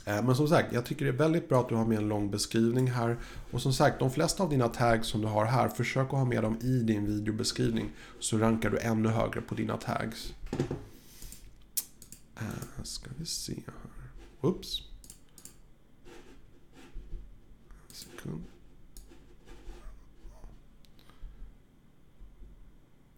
[0.06, 2.08] Eh, men som sagt, jag tycker det är väldigt bra att du har med en
[2.08, 3.18] lång beskrivning här.
[3.52, 6.26] Och som sagt, de flesta av dina tags som du har här, försök att ha
[6.26, 7.90] med dem i din videobeskrivning.
[8.20, 10.34] Så rankar du ännu högre på dina tags.
[12.36, 14.50] Eh, ska vi se här.
[14.50, 14.82] Oops.
[17.90, 18.17] En sekund.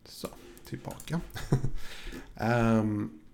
[0.06, 0.28] Så,
[0.66, 1.22] tillbaka.
[2.42, 3.20] um,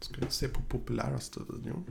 [0.00, 1.84] ska vi se på populäraste videon.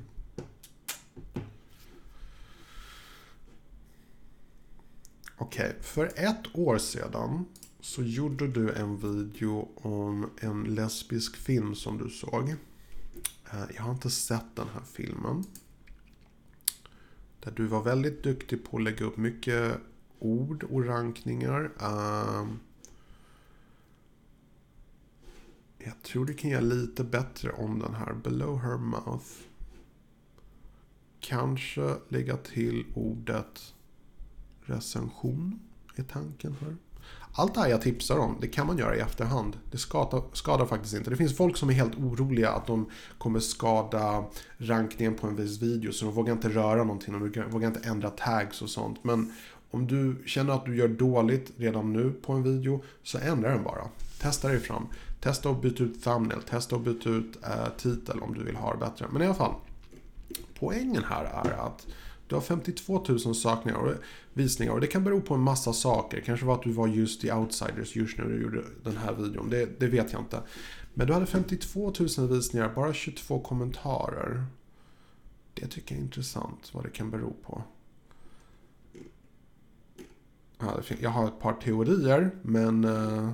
[5.38, 7.46] Okej, okay, för ett år sedan
[7.80, 12.50] så gjorde du en video om en lesbisk film som du såg.
[13.52, 15.44] Eh, jag har inte sett den här filmen.
[17.44, 19.78] Där du var väldigt duktig på att lägga upp mycket
[20.20, 21.72] ord och rankningar.
[21.80, 22.60] Ehm,
[25.78, 28.14] jag tror du kan göra lite bättre om den här.
[28.14, 29.26] Below her mouth.
[31.20, 33.74] Kanske lägga till ordet
[34.62, 35.60] recension
[35.96, 36.76] är tanken här.
[37.36, 39.58] Allt det här jag tipsar om, det kan man göra i efterhand.
[39.72, 41.10] Det skadar, skadar, faktiskt inte.
[41.10, 44.26] Det finns folk som är helt oroliga att de kommer skada
[44.58, 45.92] rankningen på en viss video.
[45.92, 49.04] Så de vågar inte röra någonting, de vågar inte ändra tags och sånt.
[49.04, 49.34] Men
[49.72, 53.64] om du känner att du gör dåligt redan nu på en video, så ändra den
[53.64, 53.88] bara.
[54.20, 54.88] Testa dig fram.
[55.22, 58.74] Testa att byta ut thumbnail, testa att byta ut eh, titel om du vill ha
[58.74, 59.06] det bättre.
[59.12, 59.54] Men i alla fall,
[60.60, 61.88] poängen här är att
[62.34, 63.94] du har 52 000 sökningar och
[64.34, 66.22] visningar och det kan bero på en massa saker.
[66.22, 69.50] Kanske var att du var just i Outsiders just när du gjorde den här videon.
[69.50, 70.42] Det, det vet jag inte.
[70.94, 74.46] Men du hade 52 000 visningar, bara 22 kommentarer.
[75.54, 77.64] Det tycker jag är intressant vad det kan bero på.
[81.00, 83.32] Jag har ett par teorier, men eh,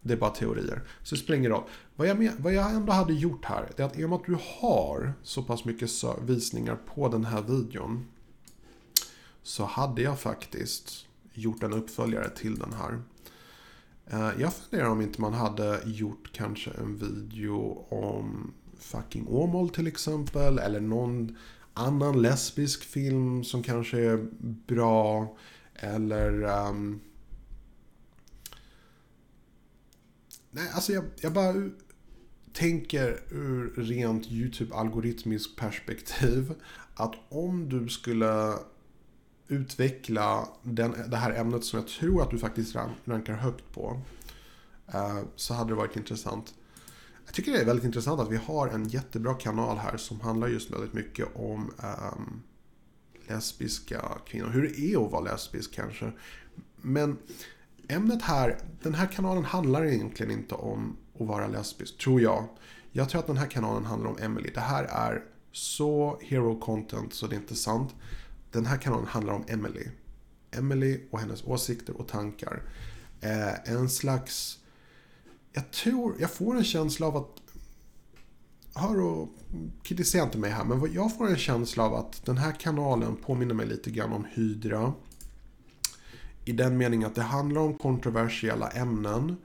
[0.00, 0.82] det är bara teorier.
[1.02, 1.64] Så det spelar ingen roll.
[2.02, 4.16] Vad jag, med, vad jag ändå hade gjort här, det är att i och med
[4.16, 5.90] att du har så pass mycket
[6.22, 8.06] visningar på den här videon.
[9.42, 13.02] Så hade jag faktiskt gjort en uppföljare till den här.
[14.06, 19.86] Eh, jag funderar om inte man hade gjort kanske en video om fucking Åmål till
[19.86, 20.58] exempel.
[20.58, 21.36] Eller någon
[21.74, 24.28] annan lesbisk film som kanske är
[24.66, 25.36] bra.
[25.74, 26.42] Eller...
[26.42, 27.00] Um,
[30.54, 31.54] Nej, alltså jag, jag bara
[32.52, 36.54] tänker ur rent YouTube-algoritmiskt perspektiv
[36.94, 38.54] att om du skulle
[39.48, 44.00] utveckla den, det här ämnet som jag tror att du faktiskt rankar högt på
[44.94, 46.54] eh, så hade det varit intressant.
[47.26, 50.48] Jag tycker det är väldigt intressant att vi har en jättebra kanal här som handlar
[50.48, 51.72] just väldigt mycket om
[52.14, 52.42] um,
[53.28, 54.48] lesbiska kvinnor.
[54.48, 56.12] Hur det är att vara lesbisk kanske.
[56.76, 57.18] Men
[57.88, 62.48] ämnet här, den här kanalen handlar egentligen inte om att vara lesbisk, tror jag.
[62.92, 64.50] Jag tror att den här kanalen handlar om Emily.
[64.54, 67.94] Det här är så hero content så det är inte sant.
[68.50, 69.86] Den här kanalen handlar om Emily.
[70.50, 72.62] Emily och hennes åsikter och tankar.
[73.20, 74.58] Eh, en slags...
[75.52, 77.42] Jag tror, jag får en känsla av att...
[78.74, 79.28] Hör och
[79.82, 83.54] kritisera inte mig här, men jag får en känsla av att den här kanalen påminner
[83.54, 84.92] mig lite grann om Hydra.
[86.44, 89.36] I den meningen att det handlar om kontroversiella ämnen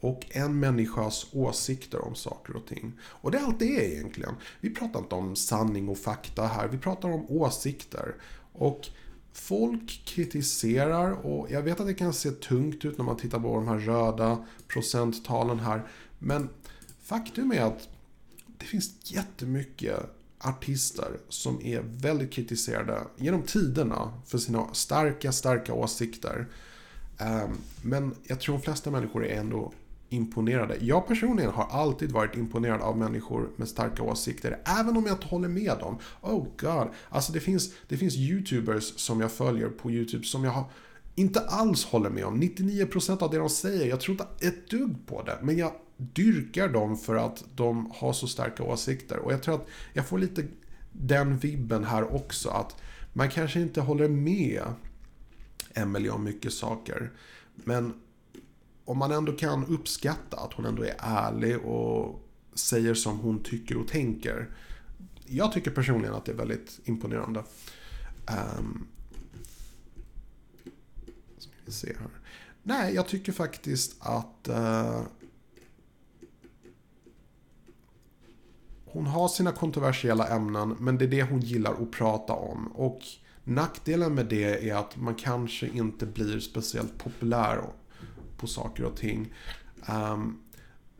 [0.00, 2.92] och en människas åsikter om saker och ting.
[3.02, 4.34] Och det är allt det är egentligen.
[4.60, 8.14] Vi pratar inte om sanning och fakta här, vi pratar om åsikter.
[8.52, 8.88] Och
[9.32, 13.54] folk kritiserar och jag vet att det kan se tungt ut när man tittar på
[13.54, 15.86] de här röda procenttalen här.
[16.18, 16.48] Men
[17.02, 17.88] faktum är att
[18.58, 26.46] det finns jättemycket artister som är väldigt kritiserade genom tiderna för sina starka, starka åsikter.
[27.18, 27.50] Ehm,
[27.82, 29.72] men jag tror de flesta människor är ändå
[30.08, 30.76] imponerade.
[30.80, 35.26] Jag personligen har alltid varit imponerad av människor med starka åsikter, även om jag inte
[35.26, 35.98] håller med dem.
[36.20, 36.88] Oh god.
[37.08, 40.64] Alltså det finns, det finns YouTubers som jag följer på YouTube som jag har
[41.14, 42.42] inte alls håller med om.
[42.42, 45.38] 99% av det de säger, jag tror inte ett dugg på det.
[45.42, 49.18] Men jag dyrkar dem för att de har så starka åsikter.
[49.18, 50.44] Och jag tror att jag får lite
[50.92, 52.48] den vibben här också.
[52.48, 52.76] Att
[53.12, 54.62] man kanske inte håller med
[55.74, 57.10] Emelie om mycket saker.
[57.54, 57.94] Men
[58.88, 63.76] om man ändå kan uppskatta att hon ändå är ärlig och säger som hon tycker
[63.76, 64.48] och tänker.
[65.26, 67.44] Jag tycker personligen att det är väldigt imponerande.
[68.58, 68.86] Um,
[71.38, 72.10] ska vi se här.
[72.62, 75.02] Nej, jag tycker faktiskt att uh,
[78.84, 82.66] hon har sina kontroversiella ämnen, men det är det hon gillar att prata om.
[82.66, 83.00] Och
[83.44, 87.62] nackdelen med det är att man kanske inte blir speciellt populär
[88.38, 89.34] på saker och ting.
[89.88, 90.42] Um,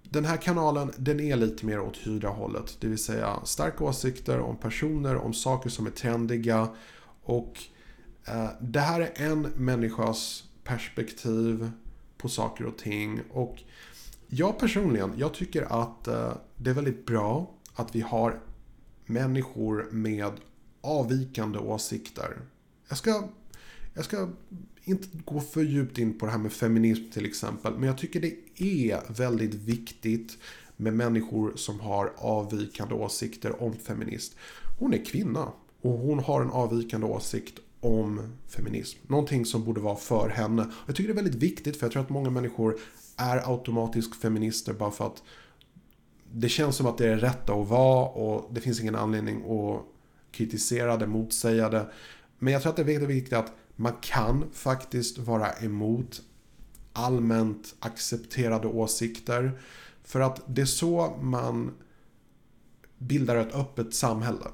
[0.03, 2.77] den här kanalen, den är lite mer åt hyrda hållet.
[2.81, 6.69] Det vill säga starka åsikter om personer, om saker som är trendiga.
[7.23, 7.59] Och
[8.29, 11.71] uh, det här är en människas perspektiv
[12.19, 13.21] på saker och ting.
[13.31, 13.63] Och
[14.27, 18.41] jag personligen, jag tycker att uh, det är väldigt bra att vi har
[19.07, 20.33] människor med
[20.81, 22.39] avvikande åsikter.
[22.89, 23.29] Jag ska,
[23.99, 24.29] jag ska
[24.85, 27.73] inte gå för djupt in på det här med feminism till exempel.
[27.75, 30.39] Men jag tycker det är väldigt viktigt
[30.77, 34.37] med människor som har avvikande åsikter om feminist.
[34.79, 38.99] Hon är kvinna och hon har en avvikande åsikt om feminism.
[39.07, 40.71] Någonting som borde vara för henne.
[40.87, 42.79] Jag tycker det är väldigt viktigt för jag tror att många människor
[43.17, 45.23] är automatiskt feminister bara för att
[46.33, 49.83] det känns som att det är rätta att vara och det finns ingen anledning att
[50.31, 51.87] kritisera det, motsäga det.
[52.39, 56.23] Men jag tror att det är väldigt viktigt att man kan faktiskt vara emot
[56.93, 59.61] allmänt accepterade åsikter.
[60.05, 61.75] För att det är så man
[62.99, 64.47] bildar ett öppet samhälle.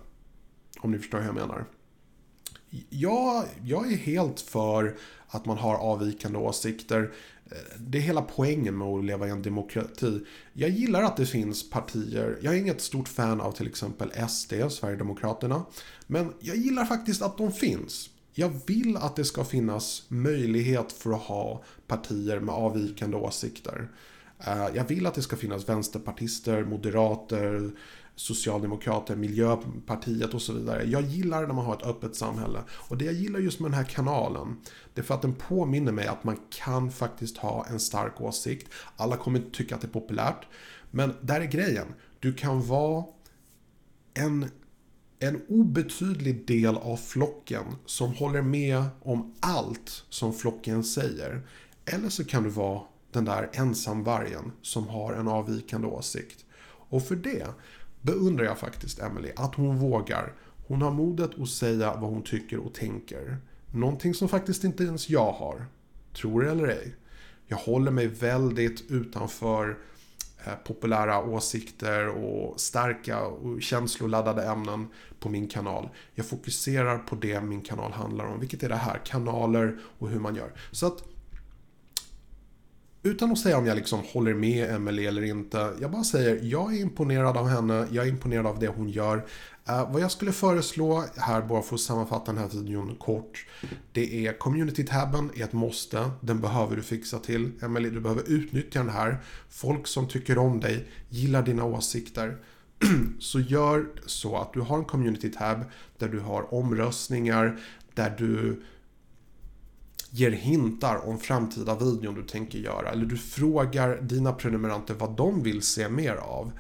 [0.81, 1.65] Om ni förstår hur jag menar.
[2.91, 7.13] Jag, jag är helt för att man har avvikande åsikter.
[7.79, 10.25] Det är hela poängen med att leva i en demokrati.
[10.53, 12.39] Jag gillar att det finns partier.
[12.43, 15.65] Jag är inget stort fan av till exempel SD, Sverigedemokraterna.
[16.07, 18.11] Men jag gillar faktiskt att de finns.
[18.37, 23.89] Jag vill att det ska finnas möjlighet för att ha partier med avvikande åsikter.
[24.39, 27.71] Eh, jag vill att det ska finnas vänsterpartister, moderater,
[28.17, 30.85] socialdemokrater, miljöpartiet och så vidare.
[30.85, 32.59] Jag gillar när man har ett öppet samhälle.
[32.71, 34.57] Och det jag gillar just med den här kanalen,
[34.95, 38.73] det är för att den påminner mig att man kan faktiskt ha en stark åsikt.
[38.97, 40.47] Alla kommer inte tycka att det är populärt.
[40.91, 41.87] Men där är grejen.
[42.21, 43.05] Du kan vara
[44.15, 44.51] en
[45.29, 51.43] en obetydlig del av flocken som håller med om allt som flocken säger.
[51.85, 52.83] Eller så kan du vara
[53.13, 56.45] den där ensamvargen som har en avvikande åsikt.
[56.67, 57.47] Och för det
[58.01, 60.33] beundrar jag faktiskt Emily att hon vågar.
[60.67, 63.37] Hon har modet att säga vad hon tycker och tänker.
[63.73, 65.67] Någonting som faktiskt inte ens jag har.
[66.13, 66.95] Tror det eller ej.
[67.47, 69.79] Jag håller mig väldigt utanför
[70.47, 74.87] Eh, populära åsikter och starka och känsloladdade ämnen
[75.21, 75.89] på min kanal.
[76.15, 80.21] Jag fokuserar på det min kanal handlar om, vilket är det här, kanaler och hur
[80.21, 80.53] man gör.
[80.71, 81.14] Så att
[83.05, 85.73] utan att säga om jag liksom håller med Emelie eller inte.
[85.81, 89.17] Jag bara säger, jag är imponerad av henne, jag är imponerad av det hon gör.
[89.69, 93.47] Uh, vad jag skulle föreslå här, bara för att sammanfatta den här videon kort.
[93.93, 96.11] Det är community-tabben är ett måste.
[96.21, 97.53] Den behöver du fixa till.
[97.63, 99.19] Emelie, du behöver utnyttja den här.
[99.51, 102.37] Folk som tycker om dig, gillar dina åsikter.
[103.21, 105.65] så gör så att du har en community-tab
[105.99, 107.61] där du har omröstningar,
[107.95, 108.63] där du
[110.17, 112.91] ger hintar om framtida videon du tänker göra.
[112.91, 116.53] Eller du frågar dina prenumeranter vad de vill se mer av.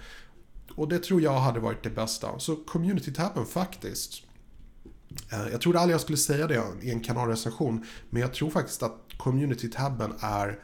[0.74, 2.38] Och det tror jag hade varit det bästa.
[2.38, 4.22] Så community-tabben faktiskt.
[5.32, 7.86] Eh, jag trodde aldrig jag skulle säga det i en kanalrecension.
[8.10, 10.58] Men jag tror faktiskt att community-tabben är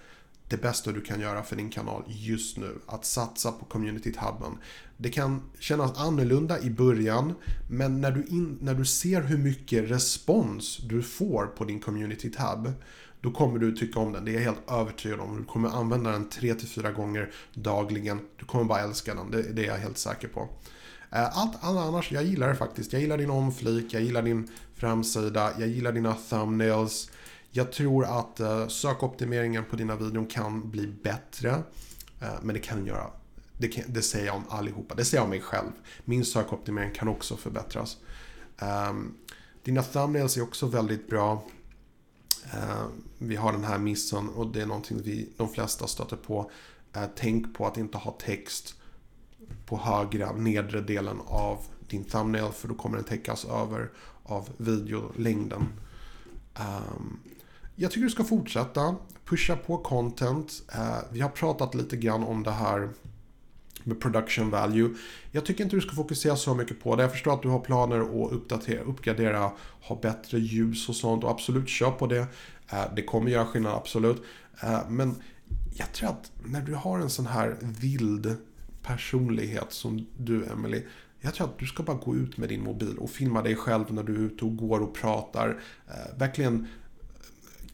[0.50, 2.78] det bästa du kan göra för din kanal just nu.
[2.86, 4.58] Att satsa på community hubben.
[4.96, 7.34] Det kan kännas annorlunda i början,
[7.70, 12.72] men när du, in, när du ser hur mycket respons du får på din community-tab,
[13.20, 14.24] då kommer du tycka om den.
[14.24, 15.36] Det är jag helt övertygad om.
[15.36, 18.20] Du kommer använda den 3-4 gånger dagligen.
[18.36, 20.48] Du kommer bara älska den, det, det är jag helt säker på.
[21.12, 22.92] Eh, allt annars, jag gillar det faktiskt.
[22.92, 27.10] Jag gillar din omflik, jag gillar din framsida, jag gillar dina thumbnails.
[27.50, 31.50] Jag tror att eh, sökoptimeringen på dina videon kan bli bättre.
[32.20, 33.10] Eh, men det kan den göra.
[33.58, 34.94] Det, kan, det, säger jag om allihopa.
[34.94, 35.70] Det säger jag om mig själv.
[36.04, 37.96] Min sökoptimering kan också förbättras.
[38.58, 39.14] Ehm,
[39.62, 41.44] dina thumbnails är också väldigt bra.
[42.52, 46.50] Ehm, vi har den här missen och det är någonting vi de flesta stöter på.
[46.92, 48.74] Eh, tänk på att inte ha text
[49.66, 51.58] på högra nedre delen av
[51.88, 53.90] din thumbnail för då kommer den täckas över
[54.22, 55.68] av videolängden.
[56.58, 57.20] Um,
[57.80, 60.62] jag tycker du ska fortsätta pusha på content.
[60.74, 62.88] Eh, vi har pratat lite grann om det här
[63.84, 64.94] med production value.
[65.32, 67.02] Jag tycker inte du ska fokusera så mycket på det.
[67.02, 71.30] Jag förstår att du har planer att uppdatera, uppgradera, ha bättre ljus och sånt och
[71.30, 72.26] absolut kör på det.
[72.72, 74.22] Eh, det kommer göra skillnad, absolut.
[74.62, 75.14] Eh, men
[75.74, 78.36] jag tror att när du har en sån här vild
[78.82, 80.82] personlighet som du, Emily.
[81.20, 83.92] Jag tror att du ska bara gå ut med din mobil och filma dig själv
[83.94, 85.60] när du är ute och går och pratar.
[86.18, 86.66] Verkligen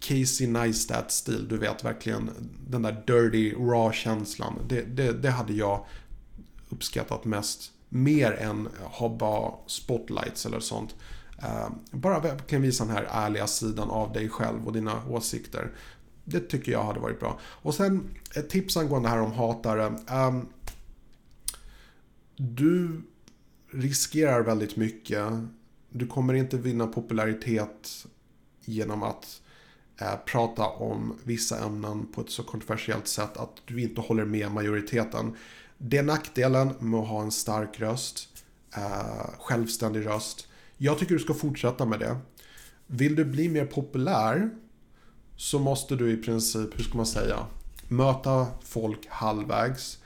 [0.00, 1.48] Casey Neistat-stil.
[1.48, 2.30] Du vet verkligen
[2.68, 4.58] den där dirty, raw känslan.
[4.68, 5.86] Det, det, det hade jag
[6.68, 7.72] uppskattat mest.
[7.88, 10.94] Mer än ha bara spotlights eller sånt.
[11.42, 15.72] Uh, bara verkligen visa den här ärliga sidan av dig själv och dina åsikter.
[16.24, 17.38] Det tycker jag hade varit bra.
[17.42, 19.86] Och sen ett tips angående här om hatare.
[20.10, 20.48] Um,
[22.36, 23.02] du
[23.70, 25.32] riskerar väldigt mycket.
[25.90, 28.06] Du kommer inte vinna popularitet
[28.64, 29.42] genom att
[29.98, 34.50] Eh, prata om vissa ämnen på ett så kontroversiellt sätt att du inte håller med
[34.50, 35.36] majoriteten.
[35.78, 38.28] Det är nackdelen med att ha en stark röst,
[38.76, 40.48] eh, självständig röst.
[40.76, 42.16] Jag tycker du ska fortsätta med det.
[42.86, 44.50] Vill du bli mer populär
[45.36, 47.46] så måste du i princip, hur ska man säga,
[47.88, 49.98] möta folk halvvägs.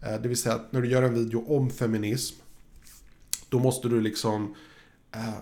[0.00, 2.40] Eh, det vill säga att när du gör en video om feminism
[3.48, 4.54] då måste du liksom
[5.14, 5.38] eh,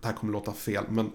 [0.00, 1.12] Det här kommer låta fel men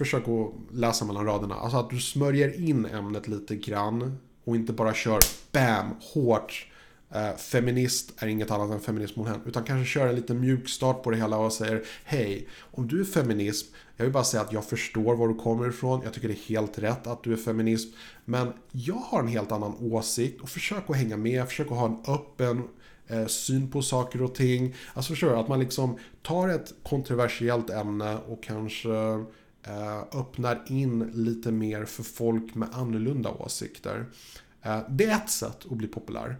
[0.00, 1.54] Försök att läsa mellan raderna.
[1.54, 5.20] Alltså att du smörjer in ämnet lite grann och inte bara kör
[5.52, 5.86] BAM!
[6.00, 6.66] Hårt
[7.10, 9.40] eh, feminist är inget annat än feminism mot hen.
[9.46, 13.04] Utan kanske köra en liten mjukstart på det hela och säger Hej, om du är
[13.04, 16.00] feminism, jag vill bara säga att jag förstår var du kommer ifrån.
[16.04, 17.90] Jag tycker det är helt rätt att du är feminism.
[18.24, 21.86] Men jag har en helt annan åsikt och försök att hänga med, försök att ha
[21.86, 22.62] en öppen
[23.06, 24.74] eh, syn på saker och ting.
[24.94, 25.36] Alltså förstår du?
[25.36, 28.88] Att man liksom tar ett kontroversiellt ämne och kanske
[29.66, 34.06] Eh, öppnar in lite mer för folk med annorlunda åsikter.
[34.62, 36.36] Eh, det är ett sätt att bli populär.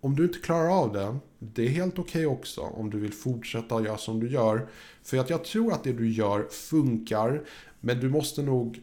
[0.00, 3.12] Om du inte klarar av det, det är helt okej okay också om du vill
[3.12, 4.68] fortsätta göra som du gör.
[5.02, 7.42] För att jag tror att det du gör funkar,
[7.80, 8.82] men du måste nog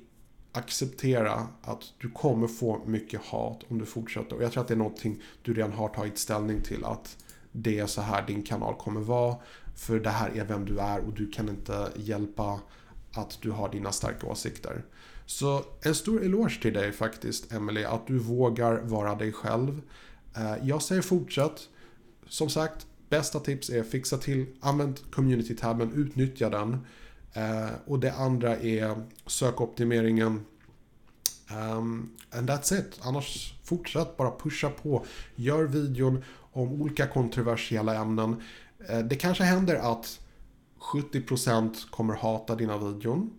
[0.51, 4.35] acceptera att du kommer få mycket hat om du fortsätter.
[4.35, 7.17] Och jag tror att det är någonting du redan har tagit ställning till att
[7.51, 9.35] det är så här din kanal kommer vara.
[9.75, 12.59] För det här är vem du är och du kan inte hjälpa
[13.13, 14.83] att du har dina starka åsikter.
[15.25, 19.81] Så en stor eloge till dig faktiskt, Emily, att du vågar vara dig själv.
[20.35, 21.69] Eh, jag säger fortsätt.
[22.27, 26.85] Som sagt, bästa tips är fixa till, använd community-tabben, utnyttja den.
[27.33, 28.95] Eh, och det andra är
[29.25, 30.45] sökoptimeringen.
[31.49, 32.99] Ehm, and that's it.
[33.01, 35.05] Annars fortsätt bara pusha på.
[35.35, 38.41] Gör videon om olika kontroversiella ämnen.
[38.89, 40.19] Eh, det kanske händer att
[40.81, 43.33] 70% kommer hata dina videon.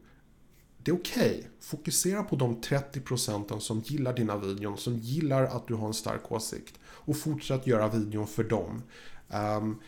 [0.79, 1.39] Det är okej.
[1.39, 1.45] Okay.
[1.61, 6.33] Fokusera på de 30% som gillar dina videon, som gillar att du har en stark
[6.33, 6.79] åsikt.
[6.85, 8.83] Och fortsätt göra videon för dem.
[9.31, 9.81] Ehm, um,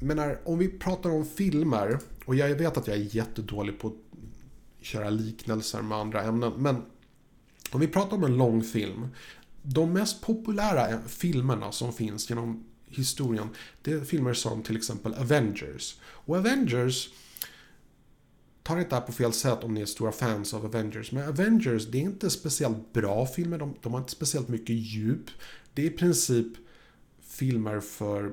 [0.00, 3.88] men när, om vi pratar om filmer, och jag vet att jag är jättedålig på
[3.88, 3.94] att
[4.80, 6.82] köra liknelser med andra ämnen, men
[7.72, 9.08] om vi pratar om en lång film.
[9.62, 12.64] De mest populära filmerna som finns genom
[12.98, 13.48] historien,
[13.82, 15.96] det är filmer som till exempel Avengers.
[16.02, 17.08] Och Avengers
[18.62, 21.12] Ta inte det här på fel sätt om ni är stora fans av Avengers.
[21.12, 23.58] Men Avengers, det är inte speciellt bra filmer.
[23.58, 25.30] De, de har inte speciellt mycket djup.
[25.74, 26.46] Det är i princip
[27.22, 28.32] filmer för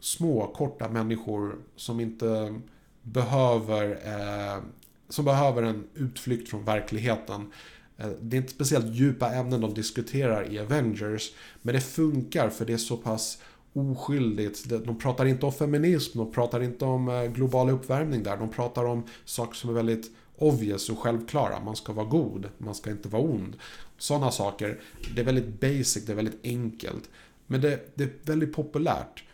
[0.00, 2.60] små, korta människor som inte
[3.02, 4.62] behöver eh,
[5.08, 7.52] som behöver en utflykt från verkligheten.
[7.96, 11.32] Eh, det är inte speciellt djupa ämnen de diskuterar i Avengers,
[11.62, 13.42] men det funkar för det är så pass
[13.72, 14.68] oskyldigt.
[14.84, 18.36] De pratar inte om feminism, de pratar inte om eh, global uppvärmning där.
[18.36, 21.60] De pratar om saker som är väldigt obvious och självklara.
[21.60, 23.56] Man ska vara god, man ska inte vara ond.
[23.98, 24.80] Sådana saker.
[25.14, 27.10] Det är väldigt basic, det är väldigt enkelt.
[27.46, 29.24] Men det, det är väldigt populärt.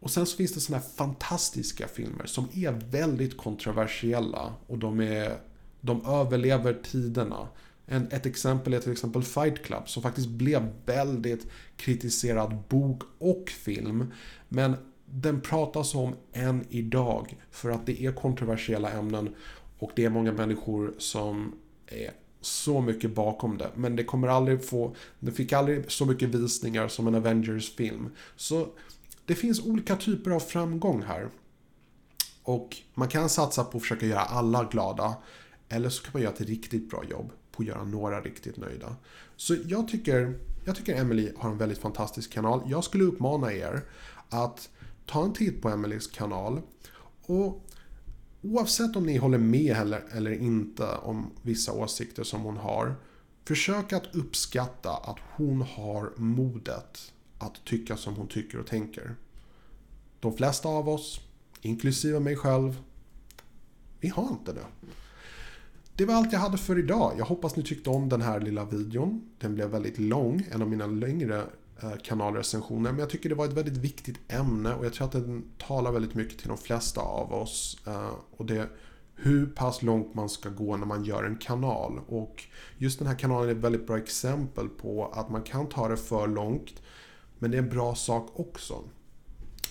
[0.00, 5.00] Och sen så finns det sådana här fantastiska filmer som är väldigt kontroversiella och de
[5.00, 5.38] är
[5.80, 7.48] De överlever tiderna.
[7.86, 13.48] En, ett exempel är till exempel Fight Club som faktiskt blev väldigt kritiserad bok och
[13.48, 14.12] film.
[14.48, 14.76] Men
[15.06, 19.34] den pratas om än idag för att det är kontroversiella ämnen
[19.78, 21.54] och det är många människor som
[21.86, 22.10] är
[22.40, 23.70] så mycket bakom det.
[23.74, 28.10] Men det kommer aldrig få, det fick aldrig så mycket visningar som en Avengers-film.
[28.36, 28.68] Så
[29.26, 31.28] det finns olika typer av framgång här.
[32.42, 35.14] Och man kan satsa på att försöka göra alla glada.
[35.68, 38.96] Eller så kan man göra ett riktigt bra jobb på att göra några riktigt nöjda.
[39.36, 42.62] Så jag tycker, jag tycker Emily har en väldigt fantastisk kanal.
[42.66, 43.82] Jag skulle uppmana er
[44.28, 44.68] att
[45.06, 46.60] ta en titt på Emelies kanal.
[47.22, 47.66] Och
[48.42, 52.94] oavsett om ni håller med eller, eller inte om vissa åsikter som hon har.
[53.44, 59.16] Försök att uppskatta att hon har modet att tycka som hon tycker och tänker.
[60.20, 61.20] De flesta av oss,
[61.60, 62.76] inklusive mig själv,
[64.00, 64.66] vi har inte det.
[65.96, 67.14] Det var allt jag hade för idag.
[67.18, 69.30] Jag hoppas ni tyckte om den här lilla videon.
[69.38, 71.42] Den blev väldigt lång, en av mina längre
[71.82, 72.90] eh, kanalrecensioner.
[72.90, 75.92] Men jag tycker det var ett väldigt viktigt ämne och jag tror att den talar
[75.92, 77.78] väldigt mycket till de flesta av oss.
[77.86, 78.68] Eh, och det
[79.16, 82.00] hur pass långt man ska gå när man gör en kanal.
[82.06, 82.44] Och
[82.78, 85.96] just den här kanalen är ett väldigt bra exempel på att man kan ta det
[85.96, 86.82] för långt.
[87.38, 88.84] Men det är en bra sak också.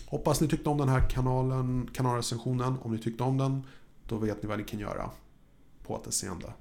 [0.06, 2.76] Hoppas ni tyckte om den här kanalen, kanalrecensionen.
[2.82, 3.64] Om ni tyckte om den,
[4.08, 5.10] då vet ni vad ni kan göra.
[5.84, 6.54] På återseende.